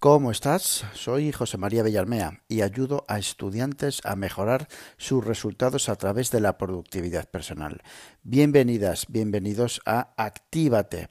¿Cómo 0.00 0.30
estás? 0.30 0.84
Soy 0.94 1.32
José 1.32 1.58
María 1.58 1.82
Bellarmea 1.82 2.44
y 2.46 2.62
ayudo 2.62 3.04
a 3.08 3.18
estudiantes 3.18 4.00
a 4.04 4.14
mejorar 4.14 4.68
sus 4.96 5.24
resultados 5.24 5.88
a 5.88 5.96
través 5.96 6.30
de 6.30 6.40
la 6.40 6.56
productividad 6.56 7.28
personal. 7.28 7.82
Bienvenidas, 8.22 9.06
bienvenidos 9.08 9.80
a 9.86 10.14
Actívate. 10.16 11.08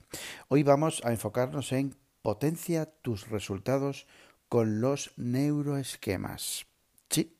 Hoy 0.48 0.64
vamos 0.64 1.02
a 1.04 1.12
enfocarnos 1.12 1.74
en 1.74 1.98
potencia 2.22 2.86
tus 2.86 3.28
resultados 3.28 4.08
con 4.48 4.80
los 4.80 5.12
neuroesquemas. 5.18 6.66
Sí. 7.10 7.36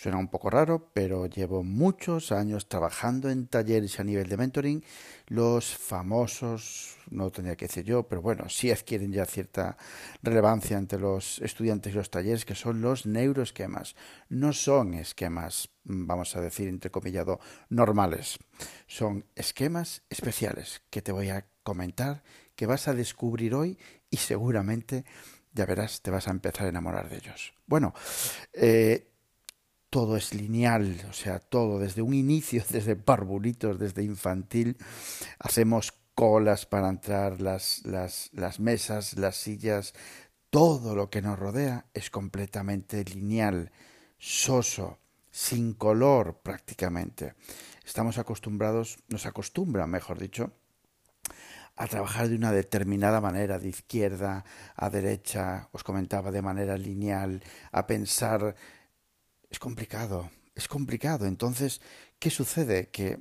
Suena 0.00 0.16
un 0.16 0.28
poco 0.28 0.48
raro, 0.48 0.92
pero 0.94 1.26
llevo 1.26 1.64
muchos 1.64 2.30
años 2.30 2.68
trabajando 2.68 3.30
en 3.30 3.48
talleres 3.48 3.98
a 3.98 4.04
nivel 4.04 4.28
de 4.28 4.36
mentoring. 4.36 4.84
Los 5.26 5.76
famosos, 5.76 6.96
no 7.10 7.32
tendría 7.32 7.56
que 7.56 7.66
decir 7.66 7.84
yo, 7.84 8.06
pero 8.06 8.22
bueno, 8.22 8.48
sí 8.48 8.70
adquieren 8.70 9.10
ya 9.10 9.26
cierta 9.26 9.76
relevancia 10.22 10.78
entre 10.78 11.00
los 11.00 11.40
estudiantes 11.40 11.92
y 11.92 11.96
los 11.96 12.12
talleres, 12.12 12.44
que 12.44 12.54
son 12.54 12.80
los 12.80 13.06
neuroesquemas. 13.06 13.96
No 14.28 14.52
son 14.52 14.94
esquemas, 14.94 15.68
vamos 15.82 16.36
a 16.36 16.42
decir, 16.42 16.68
entrecomillado, 16.68 17.40
normales. 17.68 18.38
Son 18.86 19.24
esquemas 19.34 20.02
especiales 20.10 20.80
que 20.90 21.02
te 21.02 21.10
voy 21.10 21.30
a 21.30 21.44
comentar, 21.64 22.22
que 22.54 22.66
vas 22.66 22.86
a 22.86 22.94
descubrir 22.94 23.52
hoy 23.52 23.76
y 24.10 24.18
seguramente 24.18 25.04
ya 25.54 25.66
verás, 25.66 26.02
te 26.02 26.12
vas 26.12 26.28
a 26.28 26.30
empezar 26.30 26.66
a 26.66 26.68
enamorar 26.68 27.08
de 27.10 27.16
ellos. 27.16 27.52
Bueno, 27.66 27.94
eh, 28.52 29.08
todo 29.90 30.16
es 30.16 30.34
lineal, 30.34 31.00
o 31.08 31.12
sea, 31.12 31.38
todo 31.38 31.78
desde 31.78 32.02
un 32.02 32.14
inicio, 32.14 32.62
desde 32.70 32.96
parvulitos, 32.96 33.78
desde 33.78 34.02
infantil, 34.02 34.76
hacemos 35.38 35.94
colas 36.14 36.66
para 36.66 36.88
entrar, 36.88 37.40
las, 37.40 37.84
las, 37.84 38.30
las 38.32 38.60
mesas, 38.60 39.16
las 39.16 39.36
sillas, 39.36 39.94
todo 40.50 40.96
lo 40.96 41.10
que 41.10 41.22
nos 41.22 41.38
rodea 41.38 41.86
es 41.94 42.10
completamente 42.10 43.04
lineal, 43.04 43.70
soso, 44.18 44.98
sin 45.30 45.74
color 45.74 46.40
prácticamente. 46.42 47.34
Estamos 47.84 48.18
acostumbrados, 48.18 48.98
nos 49.08 49.26
acostumbran, 49.26 49.90
mejor 49.90 50.18
dicho, 50.18 50.52
a 51.76 51.86
trabajar 51.86 52.28
de 52.28 52.34
una 52.34 52.50
determinada 52.50 53.20
manera, 53.20 53.58
de 53.60 53.68
izquierda 53.68 54.44
a 54.74 54.90
derecha, 54.90 55.68
os 55.70 55.84
comentaba, 55.84 56.32
de 56.32 56.42
manera 56.42 56.76
lineal, 56.76 57.40
a 57.70 57.86
pensar 57.86 58.56
es 59.50 59.58
complicado, 59.58 60.30
es 60.54 60.68
complicado. 60.68 61.26
Entonces, 61.26 61.80
¿qué 62.18 62.30
sucede? 62.30 62.88
Que, 62.88 63.18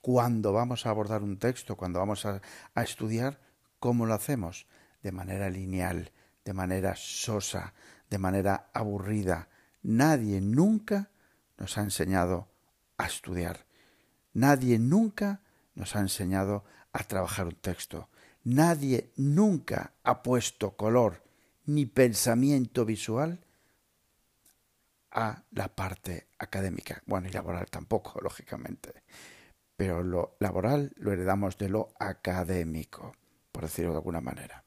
cuando 0.00 0.52
vamos 0.52 0.86
a 0.86 0.90
abordar 0.90 1.22
un 1.22 1.38
texto, 1.38 1.76
cuando 1.76 2.00
vamos 2.00 2.26
a 2.26 2.40
estudiar, 2.82 3.40
¿cómo 3.78 4.06
lo 4.06 4.14
hacemos? 4.14 4.66
De 5.02 5.12
manera 5.12 5.50
lineal, 5.50 6.12
de 6.44 6.52
manera 6.52 6.94
sosa, 6.96 7.74
de 8.10 8.18
manera 8.18 8.70
aburrida. 8.72 9.48
Nadie 9.82 10.40
nunca 10.40 11.10
nos 11.58 11.78
ha 11.78 11.82
enseñado 11.82 12.48
a 12.98 13.06
estudiar. 13.06 13.66
Nadie 14.34 14.78
nunca 14.78 15.40
nos 15.74 15.96
ha 15.96 16.00
enseñado 16.00 16.64
a 16.92 17.04
trabajar 17.04 17.46
un 17.46 17.54
texto. 17.56 18.08
Nadie 18.44 19.12
nunca 19.16 19.92
ha 20.02 20.22
puesto 20.22 20.76
color 20.76 21.22
ni 21.66 21.86
pensamiento 21.86 22.84
visual 22.84 23.40
a 25.12 25.42
la 25.52 25.68
parte 25.68 26.28
académica. 26.38 27.02
Bueno, 27.06 27.28
y 27.28 27.32
laboral 27.32 27.66
tampoco, 27.70 28.20
lógicamente. 28.22 29.02
Pero 29.76 30.02
lo 30.02 30.36
laboral 30.40 30.92
lo 30.96 31.12
heredamos 31.12 31.58
de 31.58 31.68
lo 31.68 31.92
académico, 31.98 33.14
por 33.50 33.64
decirlo 33.64 33.92
de 33.92 33.98
alguna 33.98 34.20
manera. 34.20 34.64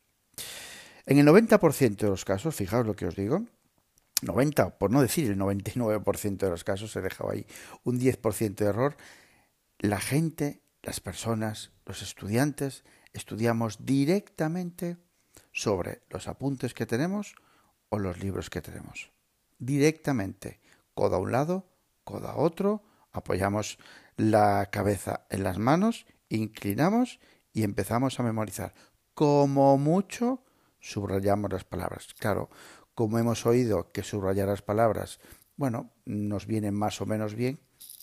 En 1.05 1.19
el 1.19 1.27
90% 1.27 1.97
de 1.97 2.09
los 2.09 2.25
casos, 2.25 2.55
fijaos 2.55 2.85
lo 2.85 2.95
que 2.95 3.05
os 3.05 3.15
digo, 3.15 3.45
90, 4.21 4.77
por 4.77 4.91
no 4.91 5.01
decir 5.01 5.29
el 5.29 5.37
99% 5.37 6.37
de 6.37 6.49
los 6.49 6.63
casos, 6.63 6.95
he 6.95 7.01
dejado 7.01 7.29
ahí 7.29 7.45
un 7.83 7.99
10% 7.99 8.55
de 8.55 8.65
error, 8.65 8.97
la 9.79 9.99
gente, 9.99 10.61
las 10.81 10.99
personas, 10.99 11.71
los 11.85 12.01
estudiantes, 12.01 12.83
estudiamos 13.13 13.85
directamente 13.85 14.97
sobre 15.51 16.01
los 16.09 16.27
apuntes 16.27 16.73
que 16.73 16.85
tenemos 16.85 17.35
o 17.89 17.99
los 17.99 18.19
libros 18.19 18.49
que 18.49 18.61
tenemos 18.61 19.14
directamente, 19.59 20.59
codo 20.93 21.17
a 21.17 21.19
un 21.19 21.31
lado, 21.31 21.67
codo 22.03 22.27
a 22.27 22.37
otro, 22.37 22.83
apoyamos 23.11 23.77
la 24.17 24.69
cabeza 24.71 25.25
en 25.29 25.43
las 25.43 25.57
manos, 25.57 26.05
inclinamos 26.29 27.19
y 27.53 27.63
empezamos 27.63 28.19
a 28.19 28.23
memorizar. 28.23 28.73
Como 29.13 29.77
mucho, 29.77 30.43
subrayamos 30.79 31.51
las 31.51 31.63
palabras. 31.63 32.13
Claro, 32.19 32.49
como 32.93 33.19
hemos 33.19 33.45
oído 33.45 33.91
que 33.91 34.03
subrayar 34.03 34.47
las 34.47 34.61
palabras, 34.61 35.19
bueno, 35.55 35.91
nos 36.05 36.45
viene 36.47 36.71
más 36.71 37.01
o 37.01 37.05
menos 37.05 37.35
bien, 37.35 37.59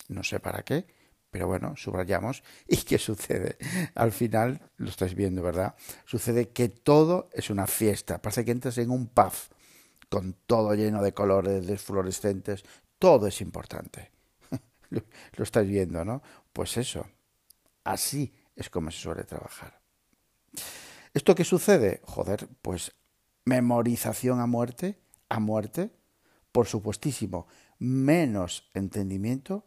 no 0.08 0.22
sé 0.22 0.40
para 0.40 0.62
qué, 0.62 0.86
pero 1.30 1.46
bueno, 1.46 1.74
subrayamos. 1.76 2.42
¿Y 2.68 2.76
qué 2.78 2.98
sucede? 2.98 3.56
Al 3.94 4.12
final, 4.12 4.70
lo 4.76 4.88
estáis 4.88 5.14
viendo, 5.14 5.42
¿verdad? 5.42 5.74
Sucede 6.04 6.50
que 6.50 6.68
todo 6.68 7.30
es 7.32 7.50
una 7.50 7.66
fiesta. 7.66 8.20
Parece 8.20 8.44
que 8.44 8.52
entras 8.52 8.78
en 8.78 8.90
un 8.90 9.08
pub 9.08 9.32
con 10.12 10.34
todo 10.44 10.74
lleno 10.74 11.02
de 11.02 11.14
colores, 11.14 11.66
de 11.66 11.78
fluorescentes, 11.78 12.66
todo 12.98 13.26
es 13.26 13.40
importante. 13.40 14.10
Lo 14.90 15.42
estáis 15.42 15.66
viendo, 15.66 16.04
¿no? 16.04 16.22
Pues 16.52 16.76
eso, 16.76 17.06
así 17.82 18.30
es 18.54 18.68
como 18.68 18.90
se 18.90 18.98
suele 18.98 19.24
trabajar. 19.24 19.80
¿Esto 21.14 21.34
qué 21.34 21.44
sucede? 21.44 22.02
Joder, 22.04 22.46
pues 22.60 22.92
memorización 23.46 24.40
a 24.40 24.46
muerte, 24.46 25.00
a 25.30 25.40
muerte, 25.40 25.90
por 26.52 26.66
supuestísimo, 26.66 27.46
menos 27.78 28.70
entendimiento 28.74 29.64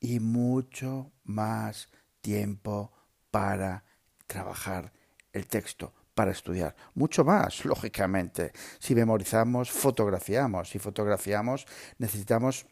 y 0.00 0.20
mucho 0.20 1.12
más 1.24 1.88
tiempo 2.20 2.92
para 3.30 3.84
trabajar 4.26 4.92
el 5.32 5.46
texto, 5.46 5.94
para 6.18 6.32
estudiar. 6.32 6.74
Mucho 6.94 7.22
más, 7.24 7.64
lógicamente. 7.72 8.50
Si 8.80 8.92
memorizamos, 8.92 9.70
fotografiamos. 9.70 10.68
Si 10.68 10.80
fotografiamos, 10.80 11.64
necesitamos 11.98 12.66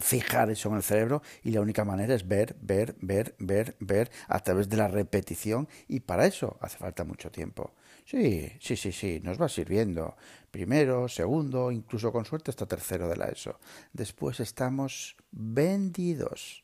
fijar 0.00 0.50
eso 0.50 0.70
en 0.70 0.76
el 0.76 0.82
cerebro 0.82 1.20
y 1.42 1.50
la 1.50 1.60
única 1.60 1.84
manera 1.84 2.14
es 2.14 2.26
ver, 2.26 2.56
ver, 2.62 2.96
ver, 3.02 3.36
ver, 3.38 3.76
ver 3.78 4.10
a 4.26 4.38
través 4.38 4.70
de 4.70 4.78
la 4.78 4.88
repetición 4.88 5.68
y 5.86 6.00
para 6.00 6.24
eso 6.24 6.56
hace 6.62 6.78
falta 6.78 7.04
mucho 7.04 7.30
tiempo. 7.30 7.74
Sí, 8.06 8.50
sí, 8.58 8.74
sí, 8.74 8.90
sí, 8.90 9.20
nos 9.22 9.38
va 9.38 9.50
sirviendo. 9.50 10.16
Primero, 10.50 11.08
segundo, 11.08 11.70
incluso 11.70 12.10
con 12.10 12.24
suerte 12.24 12.52
hasta 12.52 12.64
tercero 12.64 13.06
de 13.06 13.16
la 13.16 13.26
ESO. 13.26 13.60
Después 13.92 14.40
estamos 14.40 15.14
vendidos. 15.30 16.62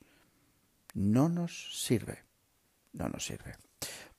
No 0.95 1.29
nos 1.29 1.85
sirve. 1.85 2.25
No 2.95 3.11
nos 3.11 3.27
sirve. 3.27 3.57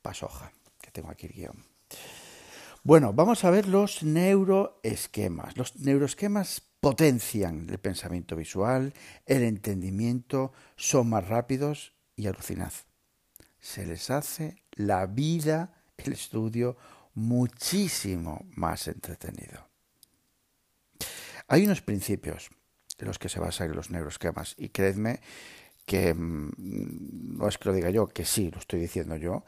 Pasoja, 0.04 0.52
que 0.80 0.92
tengo 0.92 1.10
aquí 1.10 1.26
el 1.26 1.34
guion. 1.34 1.79
Bueno, 2.84 3.12
vamos 3.14 3.44
a 3.44 3.50
ver 3.50 3.68
los 3.68 4.04
neuroesquemas. 4.04 5.58
Los 5.58 5.76
neuroesquemas 5.76 6.62
potencian 6.80 7.68
el 7.70 7.78
pensamiento 7.78 8.36
visual, 8.36 8.94
el 9.26 9.44
entendimiento, 9.44 10.54
son 10.78 11.10
más 11.10 11.28
rápidos 11.28 11.94
y 12.16 12.28
alucinad. 12.28 12.72
Se 13.60 13.86
les 13.86 14.10
hace 14.10 14.64
la 14.72 15.06
vida, 15.08 15.74
el 15.98 16.14
estudio, 16.14 16.78
muchísimo 17.16 18.46
más 18.56 18.88
entretenido. 18.88 19.68
Hay 21.48 21.66
unos 21.66 21.82
principios 21.82 22.50
de 22.98 23.06
los 23.06 23.20
que 23.20 23.28
se 23.28 23.42
basan 23.42 23.76
los 23.76 23.90
neuroesquemas 23.90 24.56
y 24.58 24.70
creedme 24.70 25.20
que 25.86 26.14
mm, 26.14 27.38
no 27.38 27.48
es 27.48 27.58
que 27.58 27.70
lo 27.70 27.76
diga 27.76 27.90
yo, 27.90 28.08
que 28.08 28.24
sí, 28.24 28.52
lo 28.52 28.60
estoy 28.60 28.80
diciendo 28.80 29.18
yo, 29.18 29.44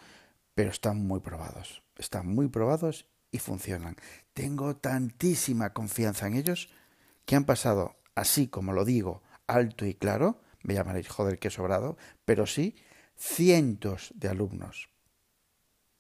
pero 0.54 0.69
están 0.69 1.06
muy 1.06 1.22
probados. 1.22 1.81
Están 1.95 2.28
muy 2.28 2.50
probados 2.50 3.06
y 3.31 3.39
funcionan. 3.39 3.95
Tengo 4.33 4.75
tantísima 4.75 5.74
confianza 5.74 6.28
en 6.28 6.36
ellos 6.36 6.69
que 7.25 7.36
han 7.36 7.45
pasado, 7.45 7.95
así 8.16 8.48
como 8.48 8.74
lo 8.74 8.86
digo, 8.86 9.24
alto 9.48 9.86
y 9.86 9.94
claro, 9.94 10.42
me 10.63 10.74
llamaréis 10.74 11.10
joder 11.10 11.39
que 11.39 11.50
sobrado, 11.50 11.98
pero 12.25 12.45
sí, 12.45 12.75
cientos 13.18 14.13
de 14.16 14.30
alumnos, 14.30 14.89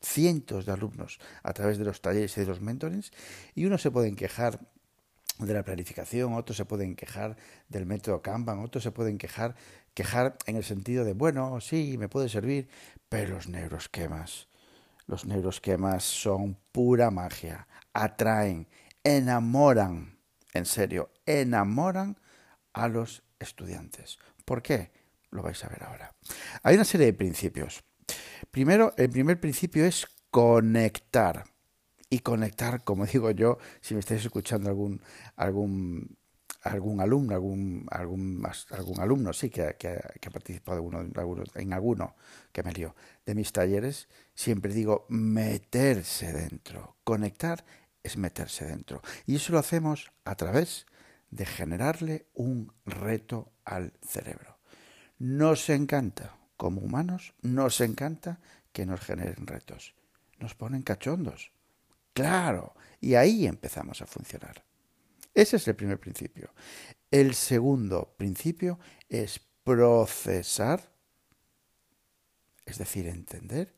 cientos 0.01 0.65
de 0.65 0.73
alumnos 0.73 1.19
a 1.43 1.53
través 1.53 1.77
de 1.77 1.85
los 1.85 2.01
talleres 2.01 2.35
y 2.37 2.41
de 2.41 2.47
los 2.47 2.61
mentorings, 2.61 3.11
y 3.55 3.65
unos 3.65 3.81
se 3.81 3.91
pueden 3.91 4.15
quejar 4.15 4.59
de 5.39 5.53
la 5.53 5.63
planificación, 5.63 6.33
otros 6.33 6.57
se 6.57 6.65
pueden 6.65 6.95
quejar 6.95 7.37
del 7.69 7.85
método 7.85 8.21
Kanban, 8.21 8.59
otros 8.59 8.83
se 8.83 8.91
pueden 8.91 9.17
quejar, 9.17 9.55
quejar 9.93 10.37
en 10.45 10.55
el 10.55 10.63
sentido 10.63 11.03
de, 11.03 11.13
bueno, 11.13 11.59
sí, 11.61 11.97
me 11.97 12.09
puede 12.09 12.29
servir, 12.29 12.69
pero 13.09 13.35
los 13.35 13.47
neuroesquemas, 13.47 14.47
los 15.11 15.25
neuroesquemas 15.25 16.03
son 16.05 16.57
pura 16.71 17.11
magia, 17.11 17.67
atraen, 17.93 18.67
enamoran, 19.03 20.17
en 20.53 20.65
serio, 20.65 21.11
enamoran 21.25 22.17
a 22.71 22.87
los 22.87 23.21
estudiantes. 23.37 24.17
¿Por 24.45 24.61
qué? 24.61 24.91
Lo 25.29 25.43
vais 25.43 25.61
a 25.65 25.67
ver 25.67 25.83
ahora. 25.83 26.15
Hay 26.63 26.75
una 26.75 26.85
serie 26.85 27.07
de 27.07 27.13
principios. 27.13 27.83
Primero, 28.51 28.93
el 28.95 29.09
primer 29.09 29.39
principio 29.39 29.85
es 29.85 30.07
conectar. 30.29 31.43
y 32.13 32.19
conectar, 32.19 32.83
como 32.83 33.05
digo 33.13 33.31
yo, 33.31 33.57
si 33.79 33.93
me 33.93 34.01
estáis 34.01 34.25
escuchando 34.25 34.69
algún, 34.69 35.01
algún, 35.35 36.17
algún 36.61 37.01
alumno, 37.01 37.33
algún, 37.33 37.87
algún, 37.89 38.43
algún 38.69 38.99
alumno, 38.99 39.33
sí, 39.33 39.49
que, 39.49 39.75
que, 39.77 39.89
ha 39.89 40.31
participado 40.31 40.79
en 40.79 41.13
alguno, 41.17 41.43
en 41.55 41.73
alguno 41.73 42.15
que 42.51 42.63
me 42.63 42.71
lío, 42.71 42.95
de 43.25 43.35
mis 43.35 43.51
talleres, 43.51 44.07
siempre 44.33 44.73
digo 44.73 45.05
meterse 45.09 46.31
dentro. 46.33 46.97
Conectar 47.03 47.65
es 48.03 48.17
meterse 48.17 48.65
dentro. 48.65 49.01
Y 49.25 49.35
eso 49.35 49.53
lo 49.53 49.59
hacemos 49.59 50.11
a 50.23 50.35
través 50.35 50.85
de 51.29 51.45
generarle 51.45 52.27
un 52.33 52.71
reto 52.85 53.51
al 53.65 53.93
cerebro. 54.05 54.59
Nos 55.17 55.69
encanta, 55.69 56.37
como 56.57 56.81
humanos, 56.81 57.33
nos 57.41 57.81
encanta 57.81 58.39
que 58.71 58.85
nos 58.85 59.01
generen 59.01 59.47
retos. 59.47 59.95
Nos 60.39 60.55
ponen 60.55 60.81
cachondos. 60.81 61.51
Claro, 62.13 62.73
y 62.99 63.15
ahí 63.15 63.47
empezamos 63.47 64.01
a 64.01 64.05
funcionar. 64.05 64.63
Ese 65.33 65.57
es 65.57 65.67
el 65.67 65.75
primer 65.75 65.99
principio. 65.99 66.53
El 67.09 67.33
segundo 67.35 68.13
principio 68.17 68.79
es 69.09 69.39
procesar, 69.63 70.91
es 72.65 72.77
decir, 72.77 73.07
entender, 73.07 73.73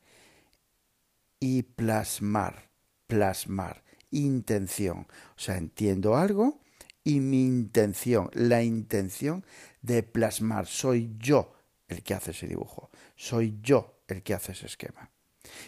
y 1.40 1.64
plasmar, 1.64 2.70
plasmar, 3.08 3.84
intención. 4.12 5.08
O 5.36 5.40
sea, 5.40 5.58
entiendo 5.58 6.16
algo 6.16 6.62
y 7.04 7.20
mi 7.20 7.46
intención, 7.46 8.30
la 8.34 8.64
intención 8.64 9.46
de 9.82 10.04
plasmar, 10.04 10.68
soy 10.68 11.16
yo 11.18 11.54
el 11.88 12.02
que 12.02 12.14
hace 12.14 12.32
ese 12.32 12.48
dibujo, 12.48 12.90
soy 13.16 13.60
yo 13.62 14.04
el 14.08 14.24
que 14.24 14.34
hace 14.34 14.54
ese 14.54 14.68
esquema. 14.68 15.12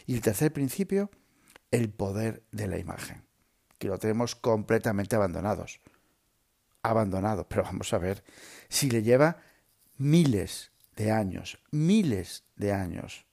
Y 0.06 0.16
el 0.16 0.22
tercer 0.22 0.54
principio 0.54 1.12
el 1.72 1.90
poder 1.90 2.44
de 2.52 2.68
la 2.68 2.78
imagen, 2.78 3.25
que 3.78 3.88
lo 3.88 3.98
tenemos 3.98 4.36
completamente 4.36 5.16
abandonados. 5.16 5.80
Abandonado, 6.82 7.48
pero 7.48 7.64
vamos 7.64 7.94
a 7.94 7.98
ver, 7.98 8.24
si 8.70 8.90
le 8.90 9.02
lleva 9.02 9.38
miles 9.98 10.72
de 10.96 11.12
años, 11.12 11.60
miles 11.72 12.44
de 12.56 12.74
años, 12.74 13.26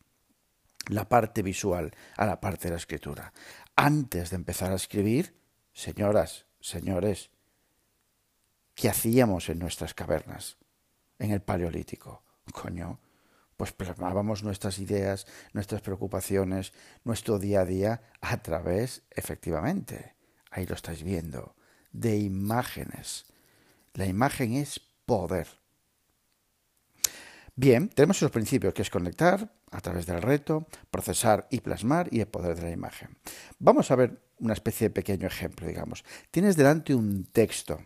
la 0.89 1.09
parte 1.09 1.43
visual 1.43 1.95
a 2.17 2.27
la 2.27 2.41
parte 2.41 2.69
de 2.69 2.71
la 2.73 2.79
escritura. 2.79 3.33
Antes 3.77 4.31
de 4.31 4.37
empezar 4.37 4.73
a 4.73 4.77
escribir, 4.77 5.35
señoras, 5.73 6.47
señores, 6.61 7.31
¿qué 8.75 8.89
hacíamos 8.89 9.49
en 9.49 9.59
nuestras 9.59 9.95
cavernas, 9.95 10.57
en 11.19 11.31
el 11.31 11.43
Paleolítico? 11.43 12.25
Coño, 12.53 13.01
pues 13.57 13.73
plasmábamos 13.73 14.43
nuestras 14.43 14.79
ideas, 14.79 15.27
nuestras 15.53 15.83
preocupaciones, 15.83 16.73
nuestro 17.05 17.39
día 17.39 17.61
a 17.61 17.65
día 17.65 18.03
a 18.21 18.43
través, 18.43 19.05
efectivamente, 19.11 20.17
ahí 20.53 20.67
lo 20.67 20.75
estáis 20.75 21.03
viendo, 21.03 21.57
de 21.91 22.19
imágenes. 22.19 23.27
La 23.95 24.07
imagen 24.07 24.53
es 24.53 24.81
poder. 25.05 25.49
Bien, 27.57 27.89
tenemos 27.89 28.19
esos 28.19 28.31
principios, 28.31 28.73
que 28.73 28.83
es 28.83 28.91
conectar 28.91 29.53
a 29.71 29.81
través 29.81 30.07
del 30.07 30.23
reto, 30.23 30.67
procesar 30.91 31.49
y 31.51 31.61
plasmar 31.61 32.09
y 32.11 32.21
el 32.21 32.29
poder 32.29 32.57
de 32.57 32.63
la 32.63 32.71
imagen. 32.71 33.19
Vamos 33.59 33.91
a 33.91 33.97
ver 33.97 34.23
una 34.39 34.55
especie 34.55 34.89
de 34.89 34.95
pequeño 34.95 35.27
ejemplo, 35.27 35.67
digamos. 35.67 36.05
Tienes 36.31 36.57
delante 36.57 36.95
un 36.95 37.25
texto, 37.25 37.81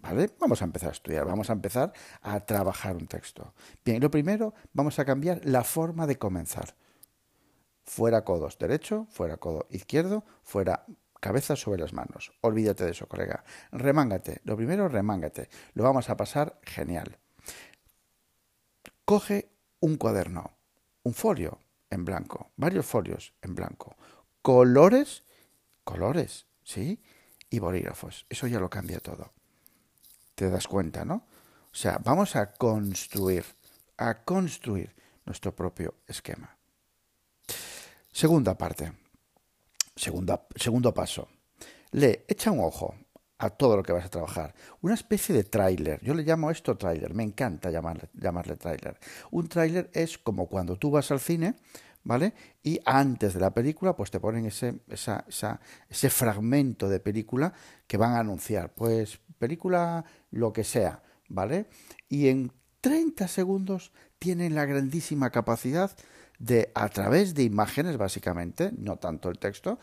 ¿Vale? 0.00 0.30
Vamos 0.38 0.62
a 0.62 0.64
empezar 0.64 0.90
a 0.90 0.92
estudiar, 0.92 1.24
vamos 1.24 1.50
a 1.50 1.52
empezar 1.52 1.92
a 2.22 2.38
trabajar 2.40 2.94
un 2.94 3.08
texto. 3.08 3.52
Bien, 3.84 4.00
lo 4.00 4.10
primero, 4.10 4.54
vamos 4.72 4.98
a 5.00 5.04
cambiar 5.04 5.40
la 5.44 5.64
forma 5.64 6.06
de 6.06 6.16
comenzar. 6.16 6.76
Fuera 7.84 8.24
codos 8.24 8.58
derecho, 8.58 9.06
fuera 9.10 9.38
codo 9.38 9.66
izquierdo, 9.70 10.24
fuera 10.44 10.84
cabeza 11.20 11.56
sobre 11.56 11.80
las 11.80 11.92
manos. 11.92 12.32
Olvídate 12.40 12.84
de 12.84 12.92
eso, 12.92 13.06
colega. 13.06 13.44
Remángate. 13.72 14.40
Lo 14.44 14.56
primero, 14.56 14.88
remángate. 14.88 15.48
Lo 15.74 15.84
vamos 15.84 16.10
a 16.10 16.16
pasar 16.16 16.58
genial. 16.62 17.18
Coge 19.04 19.50
un 19.80 19.96
cuaderno, 19.96 20.52
un 21.02 21.14
folio 21.14 21.60
en 21.90 22.04
blanco, 22.04 22.50
varios 22.56 22.84
folios 22.84 23.32
en 23.40 23.54
blanco, 23.54 23.96
colores, 24.42 25.24
colores, 25.84 26.46
¿sí? 26.62 27.02
Y 27.48 27.58
bolígrafos. 27.60 28.26
Eso 28.28 28.46
ya 28.46 28.60
lo 28.60 28.68
cambia 28.68 29.00
todo 29.00 29.32
te 30.38 30.48
das 30.48 30.68
cuenta, 30.68 31.04
¿no? 31.04 31.26
O 31.72 31.74
sea, 31.74 31.98
vamos 31.98 32.36
a 32.36 32.52
construir, 32.52 33.44
a 33.96 34.22
construir 34.22 34.94
nuestro 35.26 35.54
propio 35.54 35.94
esquema. 36.06 36.56
Segunda 38.12 38.56
parte, 38.56 38.92
segunda, 39.98 40.46
segundo 40.54 40.94
paso. 40.94 41.28
Le 41.90 42.24
echa 42.28 42.50
un 42.50 42.60
ojo 42.60 42.94
a 43.38 43.50
todo 43.50 43.76
lo 43.76 43.82
que 43.82 43.92
vas 43.92 44.04
a 44.04 44.10
trabajar. 44.10 44.54
Una 44.80 44.94
especie 44.94 45.34
de 45.34 45.44
tráiler. 45.44 46.00
Yo 46.02 46.14
le 46.14 46.22
llamo 46.22 46.50
esto 46.50 46.76
tráiler. 46.76 47.14
Me 47.14 47.22
encanta 47.22 47.70
llamarle, 47.70 48.08
llamarle 48.14 48.56
tráiler. 48.56 48.98
Un 49.30 49.48
tráiler 49.48 49.90
es 49.92 50.18
como 50.18 50.48
cuando 50.48 50.76
tú 50.76 50.90
vas 50.90 51.10
al 51.10 51.20
cine, 51.20 51.54
¿vale? 52.02 52.34
Y 52.62 52.80
antes 52.84 53.34
de 53.34 53.40
la 53.40 53.54
película, 53.54 53.94
pues 53.94 54.10
te 54.10 54.20
ponen 54.20 54.46
ese, 54.46 54.80
esa, 54.88 55.24
ese 55.88 56.10
fragmento 56.10 56.88
de 56.88 57.00
película 57.00 57.52
que 57.86 57.96
van 57.96 58.12
a 58.12 58.20
anunciar. 58.20 58.74
Pues 58.74 59.20
película 59.38 60.04
lo 60.30 60.52
que 60.52 60.64
sea, 60.64 61.02
¿vale? 61.28 61.68
Y 62.08 62.28
en 62.28 62.52
30 62.80 63.28
segundos 63.28 63.92
tienen 64.18 64.54
la 64.54 64.64
grandísima 64.64 65.30
capacidad 65.30 65.92
de, 66.38 66.70
a 66.74 66.88
través 66.88 67.34
de 67.34 67.42
imágenes 67.42 67.96
básicamente, 67.96 68.70
no 68.76 68.96
tanto 68.96 69.28
el 69.28 69.38
texto, 69.38 69.78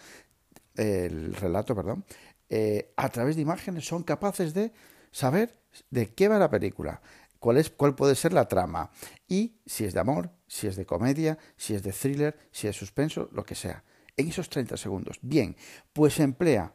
el 0.76 1.36
relato, 1.36 1.76
perdón, 1.76 2.06
eh, 2.50 2.94
a 2.96 3.10
través 3.10 3.36
de 3.36 3.42
imágenes 3.42 3.86
son 3.86 4.04
capaces 4.04 4.54
de 4.54 4.72
saber 5.12 5.58
de 5.90 6.14
qué 6.14 6.28
va 6.28 6.38
la 6.38 6.50
película, 6.50 7.02
cuál, 7.40 7.58
es, 7.58 7.70
cuál 7.70 7.96
puede 7.96 8.16
ser 8.16 8.34
la 8.34 8.48
trama 8.48 8.92
y 9.28 9.58
si 9.66 9.86
es 9.86 9.94
de 9.94 10.00
amor, 10.00 10.32
si 10.48 10.68
es 10.68 10.76
de 10.76 10.86
comedia, 10.86 11.38
si 11.58 11.74
es 11.74 11.84
de 11.84 11.92
thriller, 11.92 12.38
si 12.52 12.68
es 12.68 12.76
suspenso, 12.76 13.30
lo 13.32 13.44
que 13.44 13.56
sea. 13.56 13.84
En 14.18 14.30
esos 14.30 14.50
30 14.50 14.78
segundos. 14.78 15.20
Bien, 15.22 15.58
pues 15.92 16.20
emplea 16.20 16.74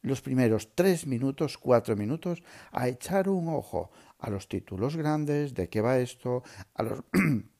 los 0.00 0.22
primeros 0.22 0.74
tres 0.74 1.06
minutos, 1.06 1.58
cuatro 1.58 1.96
minutos, 1.96 2.42
a 2.70 2.88
echar 2.88 3.28
un 3.28 3.48
ojo 3.48 3.90
a 4.18 4.30
los 4.30 4.48
títulos 4.48 4.96
grandes, 4.96 5.54
de 5.54 5.68
qué 5.68 5.80
va 5.80 5.98
esto, 5.98 6.42
a, 6.74 6.82
los, 6.82 7.04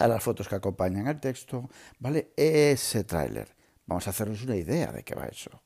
a 0.00 0.08
las 0.08 0.22
fotos 0.22 0.48
que 0.48 0.56
acompañan 0.56 1.06
al 1.06 1.20
texto, 1.20 1.68
¿vale? 1.98 2.32
Ese 2.36 3.04
tráiler. 3.04 3.54
Vamos 3.86 4.06
a 4.06 4.10
hacernos 4.10 4.42
una 4.42 4.56
idea 4.56 4.92
de 4.92 5.02
qué 5.02 5.14
va 5.14 5.26
eso. 5.26 5.62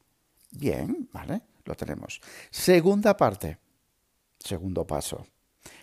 Bien, 0.50 1.08
¿vale? 1.12 1.40
Lo 1.64 1.74
tenemos. 1.74 2.20
Segunda 2.50 3.16
parte. 3.16 3.58
Segundo 4.38 4.86
paso. 4.86 5.26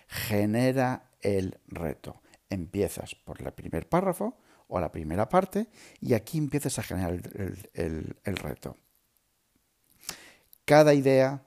Genera 0.06 1.10
el 1.20 1.58
reto. 1.66 2.22
Empiezas 2.48 3.14
por 3.14 3.40
el 3.42 3.52
primer 3.52 3.88
párrafo 3.88 4.38
o 4.68 4.78
la 4.80 4.92
primera 4.92 5.28
parte 5.28 5.68
y 6.00 6.14
aquí 6.14 6.38
empiezas 6.38 6.78
a 6.78 6.82
generar 6.82 7.20
el, 7.74 8.16
el 8.24 8.36
reto 8.36 8.76
cada 10.64 10.94
idea, 10.94 11.44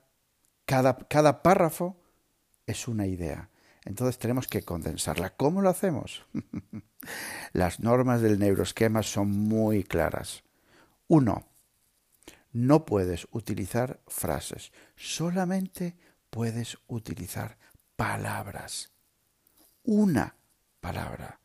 cada, 0.65 0.97
cada 0.97 1.41
párrafo 1.41 1.97
es 2.65 2.87
una 2.87 3.07
idea. 3.07 3.49
Entonces 3.83 4.17
tenemos 4.17 4.47
que 4.47 4.63
condensarla. 4.63 5.31
¿Cómo 5.31 5.61
lo 5.61 5.69
hacemos? 5.69 6.25
Las 7.53 7.79
normas 7.79 8.21
del 8.21 8.39
neuroesquema 8.39 9.03
son 9.03 9.31
muy 9.31 9.83
claras. 9.83 10.43
Uno, 11.07 11.47
no 12.51 12.85
puedes 12.85 13.27
utilizar 13.31 13.99
frases, 14.07 14.71
solamente 14.95 15.95
puedes 16.29 16.77
utilizar 16.87 17.57
palabras. 17.95 18.91
Una 19.83 20.35
palabra, 20.79 21.39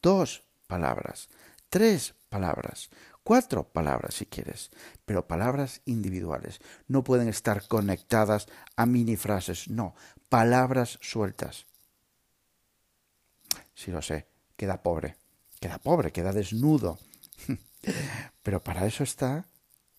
dos 0.00 0.44
palabras, 0.66 1.28
tres 1.68 2.14
palabras 2.28 2.90
cuatro 3.24 3.66
palabras 3.66 4.14
si 4.14 4.26
quieres, 4.26 4.70
pero 5.04 5.26
palabras 5.26 5.80
individuales. 5.86 6.60
No 6.86 7.02
pueden 7.02 7.28
estar 7.28 7.66
conectadas 7.66 8.46
a 8.76 8.86
mini 8.86 9.16
frases, 9.16 9.68
no, 9.68 9.96
palabras 10.28 10.98
sueltas. 11.00 11.66
Sí 13.74 13.90
lo 13.90 14.02
sé, 14.02 14.28
queda 14.56 14.82
pobre, 14.82 15.16
queda 15.60 15.78
pobre, 15.78 16.12
queda 16.12 16.32
desnudo. 16.32 16.98
Pero 18.42 18.62
para 18.62 18.86
eso 18.86 19.02
está 19.04 19.46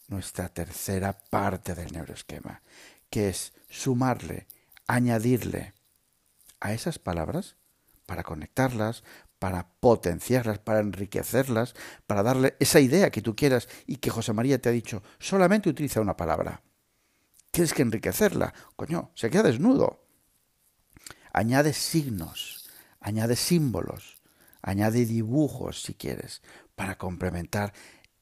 nuestra 0.08 0.50
tercera 0.50 1.14
parte 1.14 1.76
del 1.76 1.92
neuroesquema, 1.92 2.62
que 3.10 3.30
es 3.30 3.54
sumarle, 3.70 4.48
añadirle 4.88 5.74
a 6.60 6.74
esas 6.74 7.00
palabras 7.00 7.56
para 8.06 8.24
conectarlas, 8.24 9.04
para 9.40 9.68
potenciarlas, 9.80 10.60
para 10.60 10.80
enriquecerlas, 10.80 11.76
para 12.08 12.24
darle 12.24 12.56
esa 12.60 12.80
idea 12.80 13.12
que 13.12 13.22
tú 13.22 13.36
quieras 13.36 13.68
y 13.86 13.98
que 13.98 14.10
José 14.10 14.34
María 14.34 14.62
te 14.62 14.70
ha 14.70 14.72
dicho, 14.72 15.04
solamente 15.20 15.70
utiliza 15.70 16.02
una 16.02 16.16
palabra. 16.16 16.62
Tienes 17.52 17.74
que 17.74 17.82
enriquecerla. 17.82 18.54
Coño, 18.76 19.12
se 19.16 19.30
queda 19.30 19.44
desnudo. 19.44 20.06
Añade 21.32 21.74
signos, 21.74 22.70
añade 23.00 23.36
símbolos, 23.36 24.15
añade 24.66 25.06
dibujos 25.06 25.84
si 25.84 25.94
quieres, 25.94 26.42
para 26.76 26.98
complementar 26.98 27.72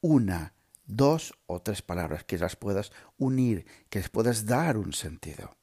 una 0.01 0.53
dos 0.85 1.33
o 1.47 1.61
tres 1.61 1.81
palabras 1.81 2.25
que 2.25 2.37
las 2.37 2.57
puedas 2.57 2.91
unir, 3.17 3.65
que 3.89 3.99
les 3.99 4.09
puedas 4.09 4.45
dar 4.45 4.77
un 4.77 4.91
sentido. 4.91 5.55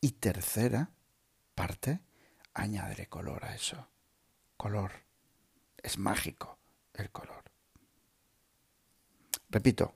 Y 0.00 0.12
tercera 0.12 0.90
parte, 1.54 2.00
añádele 2.54 3.06
color 3.06 3.44
a 3.44 3.54
eso. 3.54 3.86
Color. 4.56 4.92
Es 5.76 5.98
mágico 5.98 6.58
el 6.94 7.10
color. 7.10 7.44
Repito, 9.50 9.94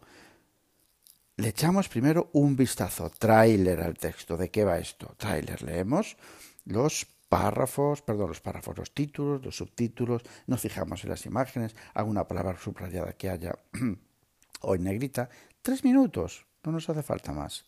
le 1.36 1.48
echamos 1.48 1.88
primero 1.88 2.30
un 2.32 2.54
vistazo, 2.56 3.10
tráiler 3.10 3.80
al 3.80 3.94
texto. 3.98 4.36
¿De 4.36 4.50
qué 4.50 4.64
va 4.64 4.78
esto? 4.78 5.14
Tráiler. 5.16 5.62
Leemos 5.62 6.16
los 6.64 7.06
párrafos, 7.28 8.02
perdón, 8.02 8.28
los 8.28 8.40
párrafos, 8.40 8.78
los 8.78 8.94
títulos, 8.94 9.44
los 9.44 9.56
subtítulos, 9.56 10.22
nos 10.46 10.60
fijamos 10.60 11.02
en 11.02 11.10
las 11.10 11.26
imágenes, 11.26 11.74
alguna 11.92 12.28
palabra 12.28 12.56
subrayada 12.58 13.14
que 13.14 13.28
haya 13.28 13.58
o 14.60 14.74
en 14.74 14.84
negrita. 14.84 15.28
Tres 15.60 15.82
minutos, 15.82 16.46
no 16.62 16.72
nos 16.72 16.88
hace 16.88 17.02
falta 17.02 17.32
más. 17.32 17.64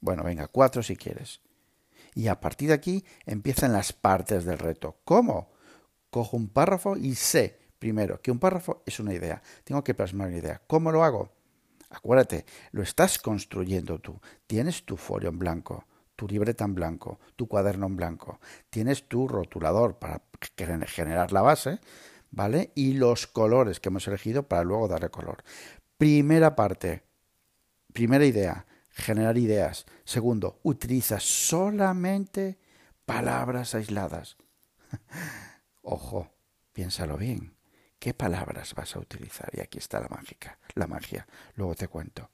Bueno, 0.00 0.22
venga, 0.22 0.48
cuatro 0.48 0.82
si 0.82 0.96
quieres. 0.96 1.40
Y 2.14 2.28
a 2.28 2.40
partir 2.40 2.68
de 2.68 2.74
aquí 2.74 3.04
empiezan 3.24 3.72
las 3.72 3.94
partes 3.94 4.44
del 4.44 4.58
reto. 4.58 4.98
¿Cómo? 5.04 5.52
Cojo 6.10 6.36
un 6.36 6.48
párrafo 6.48 6.96
y 6.98 7.14
sé, 7.14 7.58
primero, 7.78 8.20
que 8.20 8.30
un 8.30 8.38
párrafo 8.38 8.82
es 8.84 9.00
una 9.00 9.14
idea. 9.14 9.42
Tengo 9.64 9.82
que 9.82 9.94
plasmar 9.94 10.28
una 10.28 10.36
idea. 10.36 10.60
¿Cómo 10.66 10.92
lo 10.92 11.04
hago? 11.04 11.41
Acuérdate, 11.92 12.46
lo 12.72 12.82
estás 12.82 13.18
construyendo 13.18 13.98
tú. 13.98 14.18
Tienes 14.46 14.84
tu 14.84 14.96
folio 14.96 15.28
en 15.28 15.38
blanco, 15.38 15.84
tu 16.16 16.26
libreta 16.26 16.64
en 16.64 16.74
blanco, 16.74 17.20
tu 17.36 17.46
cuaderno 17.46 17.86
en 17.86 17.96
blanco. 17.96 18.40
Tienes 18.70 19.08
tu 19.08 19.28
rotulador 19.28 19.98
para 19.98 20.22
generar 20.86 21.32
la 21.32 21.42
base, 21.42 21.80
¿vale? 22.30 22.72
Y 22.74 22.94
los 22.94 23.26
colores 23.26 23.78
que 23.78 23.90
hemos 23.90 24.08
elegido 24.08 24.48
para 24.48 24.64
luego 24.64 24.88
darle 24.88 25.10
color. 25.10 25.44
Primera 25.98 26.56
parte, 26.56 27.04
primera 27.92 28.24
idea, 28.24 28.66
generar 28.88 29.36
ideas. 29.36 29.84
Segundo, 30.04 30.60
utiliza 30.62 31.20
solamente 31.20 32.58
palabras 33.04 33.74
aisladas. 33.74 34.38
Ojo, 35.82 36.30
piénsalo 36.72 37.18
bien. 37.18 37.54
¿Qué 38.02 38.14
palabras 38.14 38.74
vas 38.74 38.96
a 38.96 38.98
utilizar? 38.98 39.48
Y 39.52 39.60
aquí 39.60 39.78
está 39.78 40.00
la 40.00 40.08
mágica, 40.08 40.58
la 40.74 40.88
magia. 40.88 41.24
Luego 41.54 41.76
te 41.76 41.86
cuento. 41.86 42.30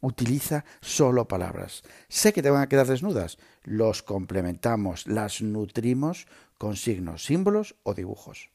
Utiliza 0.00 0.64
solo 0.80 1.28
palabras. 1.28 1.84
Sé 2.08 2.32
que 2.32 2.42
te 2.42 2.50
van 2.50 2.62
a 2.62 2.68
quedar 2.68 2.88
desnudas. 2.88 3.38
Los 3.62 4.02
complementamos, 4.02 5.06
las 5.06 5.40
nutrimos 5.40 6.26
con 6.58 6.74
signos, 6.74 7.24
símbolos 7.24 7.76
o 7.84 7.94
dibujos. 7.94 8.50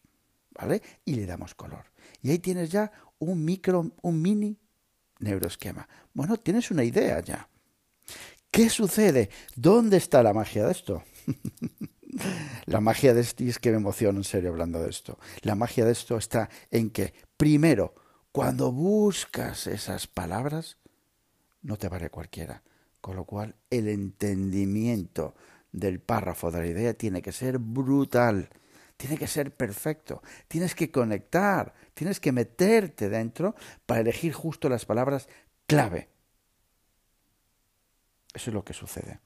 ¿Vale? 0.51 0.81
Y 1.05 1.15
le 1.15 1.25
damos 1.27 1.55
color. 1.55 1.85
Y 2.21 2.31
ahí 2.31 2.39
tienes 2.39 2.71
ya 2.71 2.91
un 3.19 3.45
micro, 3.45 3.93
un 4.01 4.21
mini 4.21 4.59
neuroesquema. 5.19 5.87
Bueno, 6.13 6.35
tienes 6.35 6.71
una 6.71 6.83
idea 6.83 7.21
ya. 7.21 7.47
¿Qué 8.51 8.69
sucede? 8.69 9.29
¿Dónde 9.55 9.95
está 9.95 10.21
la 10.21 10.33
magia 10.33 10.65
de 10.65 10.73
esto? 10.73 11.03
La 12.65 12.81
magia 12.81 13.13
de 13.13 13.21
esto, 13.21 13.43
y 13.43 13.49
es 13.49 13.59
que 13.59 13.71
me 13.71 13.77
emociono 13.77 14.19
en 14.19 14.23
serio 14.23 14.49
hablando 14.49 14.81
de 14.81 14.89
esto, 14.89 15.19
la 15.41 15.55
magia 15.55 15.85
de 15.85 15.91
esto 15.91 16.17
está 16.17 16.49
en 16.71 16.89
que, 16.89 17.13
primero, 17.37 17.93
cuando 18.31 18.71
buscas 18.71 19.67
esas 19.67 20.07
palabras, 20.07 20.77
no 21.61 21.77
te 21.77 21.87
vale 21.87 22.09
cualquiera. 22.09 22.63
Con 23.01 23.15
lo 23.15 23.25
cual, 23.25 23.55
el 23.69 23.87
entendimiento 23.89 25.35
del 25.71 25.99
párrafo 25.99 26.51
de 26.51 26.59
la 26.59 26.67
idea 26.67 26.93
tiene 26.93 27.21
que 27.21 27.31
ser 27.31 27.57
brutal, 27.57 28.49
tiene 28.95 29.17
que 29.17 29.27
ser 29.27 29.53
perfecto, 29.53 30.21
tienes 30.47 30.75
que 30.75 30.91
conectar, 30.91 31.73
tienes 31.93 32.19
que 32.19 32.31
meterte 32.31 33.09
dentro 33.09 33.55
para 33.85 34.01
elegir 34.01 34.33
justo 34.33 34.69
las 34.69 34.85
palabras 34.85 35.27
clave. 35.67 36.09
Eso 38.33 38.49
es 38.49 38.53
lo 38.53 38.63
que 38.63 38.73
sucede. 38.73 39.19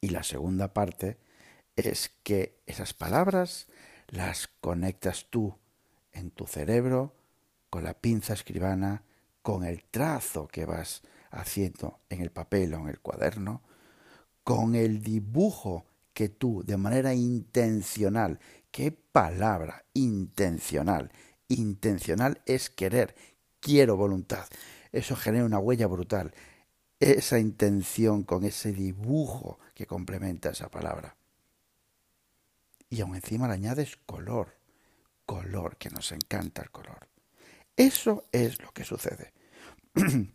Y 0.00 0.10
la 0.10 0.22
segunda 0.22 0.72
parte 0.72 1.18
es 1.76 2.10
que 2.22 2.60
esas 2.66 2.94
palabras 2.94 3.66
las 4.08 4.48
conectas 4.60 5.26
tú 5.30 5.58
en 6.12 6.30
tu 6.30 6.46
cerebro 6.46 7.14
con 7.70 7.84
la 7.84 7.94
pinza 7.94 8.34
escribana, 8.34 9.02
con 9.42 9.64
el 9.64 9.84
trazo 9.84 10.46
que 10.46 10.64
vas 10.64 11.02
haciendo 11.30 12.00
en 12.08 12.20
el 12.20 12.30
papel 12.30 12.74
o 12.74 12.78
en 12.78 12.88
el 12.88 13.00
cuaderno, 13.00 13.62
con 14.44 14.74
el 14.74 15.02
dibujo 15.02 15.84
que 16.12 16.28
tú 16.28 16.62
de 16.64 16.76
manera 16.76 17.14
intencional, 17.14 18.38
qué 18.70 18.92
palabra 18.92 19.84
intencional, 19.94 21.10
intencional 21.48 22.40
es 22.46 22.70
querer, 22.70 23.16
quiero 23.58 23.96
voluntad, 23.96 24.46
eso 24.92 25.16
genera 25.16 25.44
una 25.44 25.58
huella 25.58 25.88
brutal, 25.88 26.32
esa 27.00 27.40
intención 27.40 28.22
con 28.22 28.44
ese 28.44 28.72
dibujo 28.72 29.58
que 29.74 29.86
complementa 29.86 30.50
esa 30.50 30.70
palabra 30.70 31.16
y 32.94 33.00
aún 33.00 33.16
encima 33.16 33.48
le 33.48 33.54
añades 33.54 33.98
color, 34.06 34.54
color, 35.26 35.76
que 35.76 35.90
nos 35.90 36.12
encanta 36.12 36.62
el 36.62 36.70
color. 36.70 37.08
Eso 37.76 38.24
es 38.30 38.62
lo 38.62 38.70
que 38.70 38.84
sucede. 38.84 39.32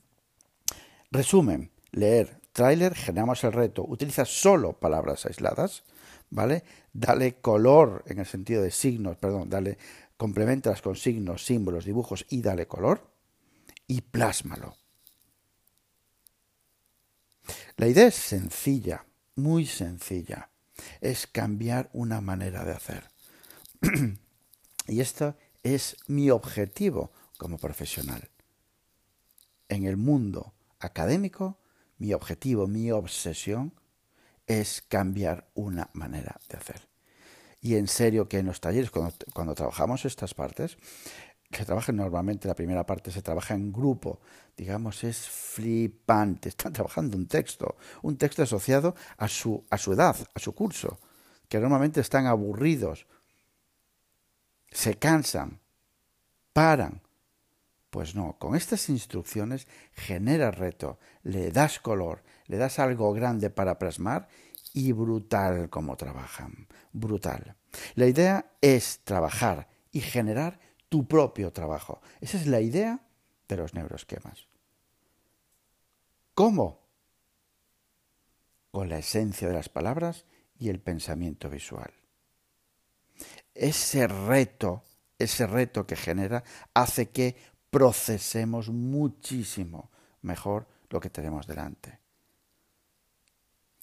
Resumen, 1.11 1.71
leer, 1.91 2.41
tráiler, 2.51 2.95
generamos 2.95 3.43
el 3.45 3.53
reto, 3.53 3.85
utiliza 3.87 4.25
solo 4.25 4.73
palabras 4.73 5.25
aisladas, 5.25 5.83
¿vale? 6.29 6.63
Dale 6.91 7.35
color 7.35 8.03
en 8.07 8.19
el 8.19 8.25
sentido 8.25 8.61
de 8.61 8.71
signos, 8.71 9.15
perdón, 9.15 9.49
dale, 9.49 9.77
complementas 10.17 10.81
con 10.81 10.97
signos, 10.97 11.45
símbolos, 11.45 11.85
dibujos 11.85 12.25
y 12.29 12.41
dale 12.41 12.67
color 12.67 13.09
y 13.87 14.01
plásmalo. 14.01 14.75
La 17.77 17.87
idea 17.87 18.07
es 18.07 18.15
sencilla, 18.15 19.05
muy 19.35 19.65
sencilla 19.65 20.49
es 21.01 21.27
cambiar 21.27 21.89
una 21.93 22.21
manera 22.21 22.63
de 22.65 22.71
hacer. 22.71 23.11
y 24.87 25.01
esto 25.01 25.35
es 25.63 25.97
mi 26.07 26.29
objetivo 26.29 27.11
como 27.37 27.57
profesional. 27.57 28.29
En 29.67 29.85
el 29.85 29.97
mundo 29.97 30.53
académico, 30.79 31.59
mi 31.97 32.13
objetivo, 32.13 32.67
mi 32.67 32.91
obsesión 32.91 33.73
es 34.47 34.81
cambiar 34.81 35.49
una 35.53 35.89
manera 35.93 36.39
de 36.49 36.57
hacer. 36.57 36.87
Y 37.61 37.75
en 37.75 37.87
serio 37.87 38.29
que 38.29 38.39
en 38.39 38.45
los 38.45 38.61
talleres, 38.61 38.89
cuando, 38.89 39.13
cuando 39.33 39.53
trabajamos 39.53 40.05
estas 40.05 40.33
partes, 40.33 40.77
que 41.51 41.65
trabajan 41.65 41.95
normalmente, 41.95 42.47
la 42.47 42.55
primera 42.55 42.85
parte 42.85 43.11
se 43.11 43.21
trabaja 43.21 43.55
en 43.55 43.73
grupo, 43.73 44.19
digamos, 44.55 45.03
es 45.03 45.27
flipante. 45.27 46.49
Están 46.49 46.73
trabajando 46.73 47.17
un 47.17 47.27
texto, 47.27 47.75
un 48.03 48.17
texto 48.17 48.43
asociado 48.43 48.95
a 49.17 49.27
su, 49.27 49.65
a 49.69 49.77
su 49.77 49.93
edad, 49.93 50.15
a 50.33 50.39
su 50.39 50.53
curso, 50.53 50.99
que 51.47 51.59
normalmente 51.59 52.01
están 52.01 52.27
aburridos, 52.27 53.07
se 54.69 54.95
cansan, 54.97 55.59
paran. 56.53 57.01
Pues 57.89 58.13
no, 58.13 58.37
con 58.37 58.55
estas 58.55 58.87
instrucciones 58.89 59.67
genera 59.93 60.51
reto, 60.51 60.99
le 61.23 61.49
das 61.51 61.79
color, 61.79 62.21
le 62.45 62.57
das 62.57 62.77
algo 62.77 63.11
grande 63.13 63.49
para 63.49 63.79
plasmar 63.79 64.27
y 64.73 64.91
brutal 64.91 65.71
como 65.71 65.97
trabajan, 65.97 66.67
brutal. 66.93 67.55
La 67.95 68.05
idea 68.05 68.51
es 68.61 68.99
trabajar 69.03 69.69
y 69.91 70.01
generar 70.01 70.59
tu 70.89 71.07
propio 71.07 71.53
trabajo. 71.53 72.01
Esa 72.19 72.37
es 72.37 72.47
la 72.47 72.59
idea 72.59 72.99
de 73.47 73.57
los 73.57 73.73
neuroesquemas. 73.73 74.47
¿Cómo? 76.33 76.79
Con 78.71 78.89
la 78.89 78.97
esencia 78.97 79.47
de 79.47 79.53
las 79.53 79.69
palabras 79.69 80.25
y 80.57 80.69
el 80.69 80.79
pensamiento 80.79 81.49
visual. 81.49 81.91
Ese 83.53 84.07
reto, 84.07 84.83
ese 85.17 85.47
reto 85.47 85.85
que 85.85 85.95
genera, 85.95 86.43
hace 86.73 87.09
que 87.09 87.35
procesemos 87.69 88.69
muchísimo 88.69 89.91
mejor 90.21 90.67
lo 90.89 90.99
que 90.99 91.09
tenemos 91.09 91.45
delante. 91.45 91.99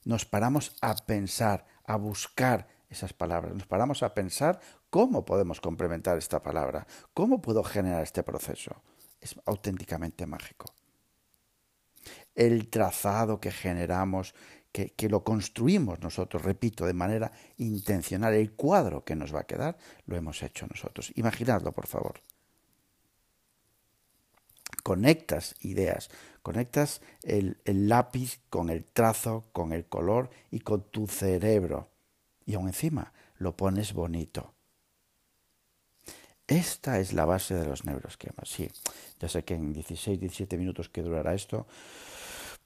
Nos 0.04 0.24
paramos 0.24 0.76
a 0.80 0.94
pensar, 0.94 1.66
a 1.84 1.96
buscar 1.96 2.68
esas 2.88 3.12
palabras, 3.12 3.54
nos 3.54 3.66
paramos 3.66 4.02
a 4.02 4.14
pensar 4.14 4.60
cómo 4.90 5.24
podemos 5.24 5.60
complementar 5.60 6.16
esta 6.18 6.40
palabra, 6.40 6.86
cómo 7.12 7.40
puedo 7.40 7.62
generar 7.62 8.02
este 8.02 8.22
proceso. 8.22 8.82
Es 9.20 9.34
auténticamente 9.44 10.26
mágico. 10.26 10.72
El 12.34 12.68
trazado 12.68 13.40
que 13.40 13.50
generamos, 13.50 14.34
que, 14.70 14.90
que, 14.90 15.08
lo 15.08 15.24
construimos 15.24 16.00
nosotros, 16.00 16.42
repito, 16.42 16.86
de 16.86 16.92
manera 16.92 17.32
intencional, 17.56 18.34
el 18.34 18.52
cuadro 18.52 19.04
que 19.04 19.16
nos 19.16 19.34
va 19.34 19.40
a 19.40 19.46
quedar, 19.46 19.76
lo 20.06 20.16
hemos 20.16 20.42
hecho 20.42 20.66
nosotros. 20.66 21.12
Imaginadlo, 21.16 21.72
por 21.72 21.86
favor. 21.86 22.20
Conectas 24.82 25.56
ideas, 25.60 26.10
conectas 26.42 27.00
el, 27.22 27.58
el 27.64 27.88
lápiz 27.88 28.40
con 28.50 28.70
el 28.70 28.84
trazo, 28.84 29.48
con 29.52 29.72
el 29.72 29.86
color 29.86 30.30
y 30.50 30.60
con 30.60 30.84
tu 30.90 31.08
cerebro. 31.08 31.90
Y 32.46 32.54
aún 32.54 32.68
encima 32.68 33.12
lo 33.38 33.56
pones 33.56 33.92
bonito 33.92 34.54
Esta 36.46 37.00
es 37.00 37.12
la 37.12 37.24
base 37.24 37.54
de 37.54 37.66
los 37.66 37.84
neuroesquemas. 37.84 38.48
Sí, 38.48 38.70
ya 39.18 39.28
sé 39.28 39.44
que 39.44 39.54
en 39.54 39.72
16, 39.72 40.20
17 40.20 40.56
minutos 40.56 40.88
que 40.88 41.02
durará 41.02 41.34
esto, 41.34 41.66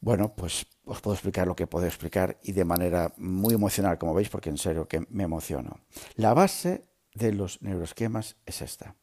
bueno, 0.00 0.34
pues 0.34 0.66
os 0.84 1.00
puedo 1.00 1.14
explicar 1.14 1.46
lo 1.46 1.56
que 1.56 1.66
puedo 1.66 1.86
explicar 1.86 2.38
y 2.42 2.52
de 2.52 2.64
manera 2.64 3.12
muy 3.16 3.54
emocional, 3.54 3.98
como 3.98 4.14
veis, 4.14 4.28
porque 4.28 4.50
en 4.50 4.58
serio 4.58 4.86
que 4.86 5.06
me 5.10 5.24
emociono. 5.24 5.80
La 6.16 6.34
base 6.34 6.84
de 7.14 7.32
los 7.32 7.62
neuroesquemas 7.62 8.36
es 8.46 8.62
esta. 8.62 8.96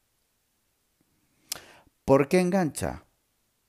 ¿Por 2.06 2.28
qué 2.28 2.40
engancha? 2.40 3.06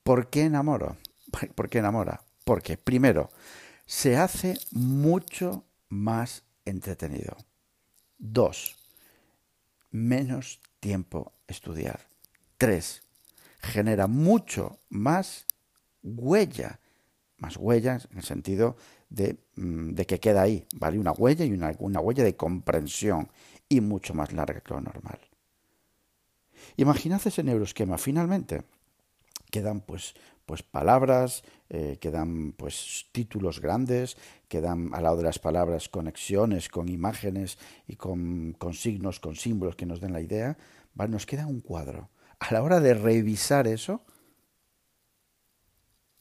¿Por 0.03 0.29
qué 0.29 0.43
enamoro? 0.43 0.97
¿Por 1.55 1.69
qué 1.69 1.79
enamora? 1.79 2.21
Porque, 2.45 2.77
primero, 2.77 3.29
se 3.85 4.17
hace 4.17 4.57
mucho 4.71 5.65
más 5.87 6.43
entretenido. 6.69 7.35
Dos, 8.17 8.75
menos 9.91 10.59
tiempo 10.79 11.33
estudiar. 11.47 12.07
Tres, 12.57 13.03
genera 13.59 14.07
mucho 14.07 14.79
más 14.89 15.45
huella. 16.03 16.79
Más 17.37 17.55
huellas 17.55 18.07
en 18.11 18.17
el 18.17 18.23
sentido 18.23 18.75
de, 19.09 19.37
mm, 19.55 19.95
que 19.95 20.19
queda 20.19 20.41
ahí, 20.41 20.67
¿vale? 20.75 20.99
Una 20.99 21.13
huella 21.13 21.45
y 21.45 21.53
una, 21.53 21.73
una 21.79 22.01
huella 22.01 22.23
de 22.23 22.35
comprensión 22.35 23.29
y 23.69 23.79
mucho 23.81 24.13
más 24.13 24.33
larga 24.33 24.59
que 24.61 24.73
lo 24.73 24.81
normal. 24.81 25.19
Imaginad 26.75 27.21
ese 27.25 27.43
neuroesquema. 27.43 27.97
Finalmente, 27.97 28.63
quedan 29.49 29.81
pues, 29.81 30.15
pues 30.45 30.63
palabras, 30.63 31.43
eh, 31.69 31.97
quedan 31.99 32.53
pues 32.53 33.07
títulos 33.11 33.59
grandes, 33.61 34.17
quedan 34.47 34.93
al 34.93 35.03
lado 35.03 35.17
de 35.17 35.23
las 35.23 35.39
palabras 35.39 35.89
conexiones 35.89 36.69
con 36.69 36.89
imágenes 36.89 37.57
y 37.87 37.95
con, 37.95 38.53
con 38.57 38.73
signos, 38.73 39.19
con 39.19 39.35
símbolos 39.35 39.75
que 39.75 39.85
nos 39.85 40.01
den 40.01 40.13
la 40.13 40.21
idea. 40.21 40.57
¿vale? 40.93 41.11
Nos 41.11 41.25
queda 41.25 41.47
un 41.47 41.61
cuadro. 41.61 42.09
A 42.39 42.53
la 42.53 42.63
hora 42.63 42.79
de 42.79 42.93
revisar 42.93 43.67
eso, 43.67 44.01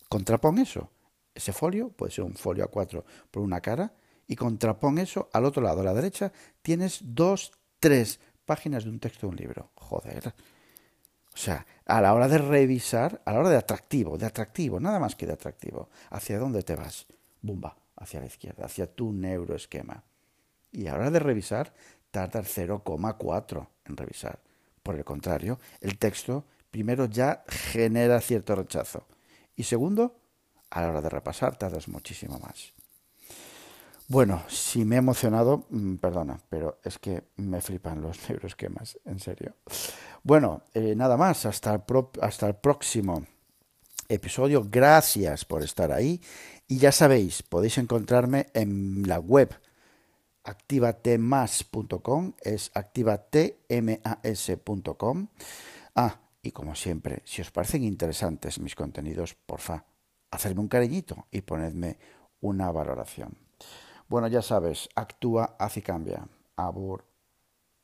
contrapón 0.09 0.59
eso. 0.59 0.91
Ese 1.35 1.53
folio 1.53 1.91
puede 1.91 2.13
ser 2.13 2.25
un 2.25 2.35
folio 2.35 2.69
A4 2.69 3.05
por 3.31 3.43
una 3.43 3.61
cara 3.61 3.95
y 4.27 4.37
contrapón 4.37 4.99
eso 4.99 5.29
al 5.33 5.45
otro 5.45 5.63
lado, 5.63 5.81
a 5.81 5.85
la 5.85 5.95
derecha, 5.95 6.33
tienes 6.63 7.01
dos, 7.03 7.53
tres 7.79 8.21
páginas 8.45 8.85
de 8.85 8.91
un 8.91 8.99
texto 8.99 9.27
de 9.27 9.31
un 9.31 9.37
libro. 9.37 9.71
Joder. 9.75 10.35
O 11.39 11.41
sea, 11.41 11.65
a 11.87 12.01
la 12.01 12.15
hora 12.15 12.27
de 12.27 12.39
revisar, 12.39 13.23
a 13.25 13.33
la 13.33 13.39
hora 13.39 13.51
de 13.51 13.57
atractivo, 13.57 14.19
de 14.19 14.27
atractivo, 14.27 14.81
nada 14.81 14.99
más 14.99 15.15
que 15.15 15.25
de 15.25 15.35
atractivo, 15.35 15.89
¿hacia 16.11 16.37
dónde 16.37 16.65
te 16.65 16.75
vas? 16.75 17.07
Bumba, 17.41 17.77
hacia 17.95 18.19
la 18.19 18.27
izquierda, 18.27 18.67
hacia 18.67 18.93
tu 18.93 19.13
neuroesquema. 19.13 20.03
Y 20.73 20.89
a 20.89 20.95
la 20.95 20.99
hora 20.99 21.11
de 21.13 21.21
revisar, 21.21 21.73
tarda 22.11 22.41
0,4 22.41 23.69
en 23.85 23.97
revisar. 23.97 24.41
Por 24.83 24.97
el 24.97 25.05
contrario, 25.05 25.61
el 25.81 25.97
texto 25.97 26.45
primero 26.73 27.05
ya 27.05 27.45
genera 27.47 28.21
cierto 28.21 28.57
rechazo. 28.57 29.07
Y 29.55 29.63
segundo, 29.63 30.19
a 30.71 30.81
la 30.81 30.89
hora 30.89 31.03
de 31.03 31.09
repasar 31.09 31.57
tardas 31.57 31.87
muchísimo 31.87 32.41
más. 32.41 32.73
Bueno, 34.11 34.43
si 34.49 34.87
me 34.87 34.95
he 34.95 34.99
emocionado, 34.99 35.67
mm, 35.69 35.97
perdona, 35.97 36.41
pero 36.49 36.81
es 36.83 36.99
que 36.99 37.25
me 37.37 37.61
flipan 37.61 38.01
los 38.01 38.19
neuroesquemas, 38.31 38.99
en 39.05 39.21
serio. 39.21 39.57
Bueno, 40.23 40.63
eh, 40.73 40.95
nada 40.97 41.19
más, 41.19 41.45
hasta 41.45 41.75
el, 41.75 41.83
próximo 42.55 43.27
episodio. 44.09 44.67
Gracias 44.71 45.45
por 45.45 45.63
estar 45.63 45.93
ahí. 45.93 46.23
Y 46.67 46.79
ya 46.79 46.91
sabéis, 46.91 47.43
podéis 47.43 47.77
encontrarme 47.77 48.47
en 48.55 49.07
la 49.07 49.21
web 49.21 49.55
activatemas.com, 50.43 52.33
es 52.41 52.71
activatemas.com. 52.73 55.29
Ah, 55.97 56.19
y 56.41 56.53
como 56.53 56.75
siempre, 56.75 57.21
si 57.27 57.43
os 57.43 57.51
parecen 57.51 57.85
interesantes 57.85 58.59
mis 58.59 58.75
contenidos, 58.75 59.35
porfa, 59.35 59.85
hacedme 60.31 60.63
un 60.63 60.69
cariñito 60.69 61.27
y 61.31 61.43
ponedme 61.43 61.99
una 62.41 62.73
valoración. 62.73 63.48
Bueno, 64.09 64.27
ya 64.29 64.41
sabes, 64.43 64.89
actúa, 64.95 65.55
haz 65.59 65.77
y 65.77 65.83
cambia. 65.83 66.27
Abur. 66.57 67.08